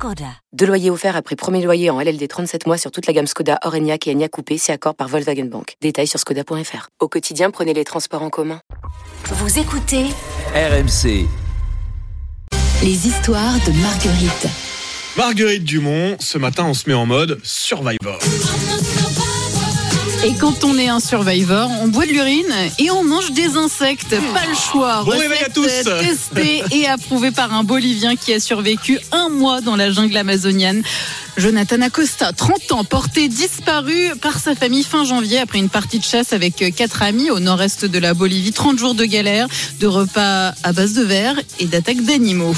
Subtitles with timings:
[0.00, 0.32] Skoda.
[0.54, 3.58] Deux loyers offerts après premier loyer en LLD 37 mois sur toute la gamme Skoda,
[3.64, 5.74] Orenia et Enya Coupé, c'est accord par Volkswagen Bank.
[5.82, 6.88] Détails sur skoda.fr.
[7.00, 8.62] Au quotidien, prenez les transports en commun.
[9.26, 10.06] Vous écoutez
[10.54, 11.26] RMC.
[12.82, 14.46] les histoires de Marguerite.
[15.18, 18.18] Marguerite Dumont, ce matin on se met en mode Survivor.
[20.22, 24.10] Et quand on est un survivor, on boit de l'urine et on mange des insectes.
[24.10, 25.02] Pas le choix.
[25.04, 25.66] Bon réveil à tous.
[25.66, 30.82] Testée et approuvée par un Bolivien qui a survécu un mois dans la jungle amazonienne.
[31.38, 36.04] Jonathan Acosta, 30 ans, porté disparu par sa famille fin janvier après une partie de
[36.04, 38.52] chasse avec quatre amis au nord-est de la Bolivie.
[38.52, 39.48] 30 jours de galère,
[39.80, 42.54] de repas à base de verre et d'attaques d'animaux.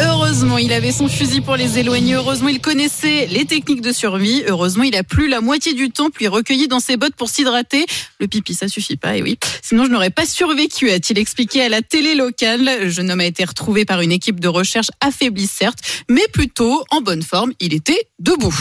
[0.00, 2.14] Heureusement, il avait son fusil pour les éloigner.
[2.14, 4.42] Heureusement, il connaissait les techniques de survie.
[4.46, 7.86] Heureusement, il a plu la moitié du temps, puis recueilli dans ses bottes pour s'hydrater.
[8.20, 9.38] Le pipi, ça suffit pas, et oui.
[9.62, 12.68] Sinon, je n'aurais pas survécu, a-t-il expliqué à la télé locale.
[12.82, 15.78] Le jeune homme a été retrouvé par une équipe de recherche affaiblie, certes,
[16.10, 17.52] mais plutôt en bonne forme.
[17.60, 18.54] Il était debout.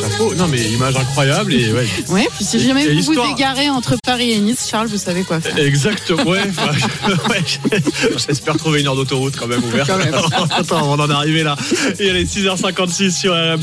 [0.00, 1.86] Chapeau, non mais image incroyable et ouais.
[2.08, 5.22] Ouais, puis si jamais Et vous vous égarez entre Paris et Nice, Charles, vous savez
[5.22, 5.56] quoi faire.
[5.58, 6.40] Exactement, ouais.
[7.30, 7.80] ouais.
[8.26, 9.88] J'espère trouver une heure d'autoroute quand même ouverte.
[9.88, 10.14] Quand même.
[10.50, 11.56] Attends, on en est arrivé là.
[11.98, 13.60] Il est 6h56 sur RMC.